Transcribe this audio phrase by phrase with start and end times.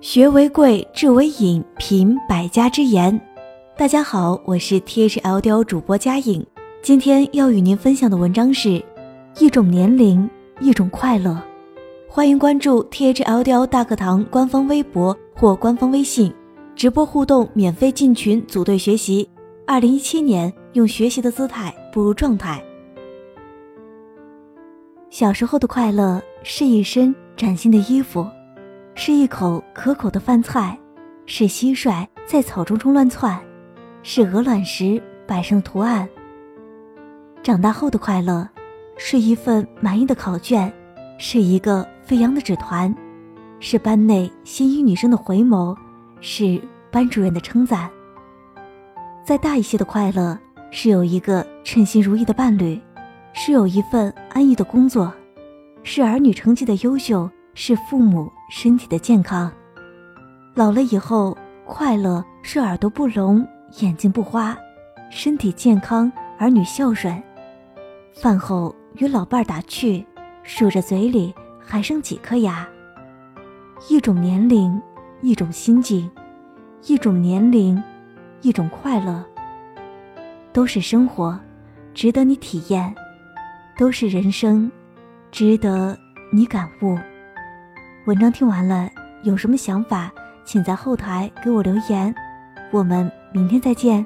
[0.00, 3.20] 学为贵，智为引，品百家之言。
[3.76, 6.46] 大家好，我是 T H L 雕主播佳颖，
[6.80, 8.80] 今天要与您分享的文章是：
[9.40, 10.30] 一种年龄，
[10.60, 11.42] 一种快乐。
[12.08, 16.32] 欢迎关注 T H L 雕大课堂官方微博或官方微信，
[16.76, 19.28] 直播互动，免费进群组队学习。
[19.66, 22.62] 二零一七年，用学习的姿态步入状态。
[25.10, 28.24] 小时候的快乐是一身崭新的衣服，
[29.00, 30.76] 是一口可口的饭菜，
[31.24, 33.40] 是蟋蟀在草丛中乱窜，
[34.02, 36.06] 是鹅卵石摆上的图案。
[37.40, 38.46] 长大后的快乐，
[38.96, 40.70] 是一份满意的考卷，
[41.16, 42.92] 是一个飞扬的纸团，
[43.60, 45.76] 是班内新一女生的回眸，
[46.20, 46.60] 是
[46.90, 47.88] 班主任的称赞。
[49.24, 50.36] 再大一些的快乐，
[50.72, 52.78] 是有一个称心如意的伴侣。
[53.32, 55.12] 是有一份安逸的工作，
[55.84, 59.50] 是儿女成绩的优秀，是父母身体的健康。
[60.54, 63.44] 老了以后，快乐是耳朵不聋，
[63.80, 64.56] 眼睛不花，
[65.10, 67.20] 身体健康，儿女孝顺。
[68.14, 70.06] 饭后与老伴儿打趣，
[70.44, 72.64] 数着嘴里还剩几颗牙。
[73.88, 74.80] 一种年龄，
[75.20, 76.08] 一种心境；
[76.86, 77.82] 一种年龄，
[78.40, 79.26] 一种快乐。
[80.52, 81.36] 都是生活，
[81.92, 82.94] 值得你体验。
[83.76, 84.70] 都是人生，
[85.32, 85.98] 值得
[86.32, 86.96] 你感悟。
[88.08, 88.88] 文章听完了，
[89.22, 90.10] 有什么想法，
[90.42, 92.14] 请在后台给我留言。
[92.70, 94.02] 我们明天再见。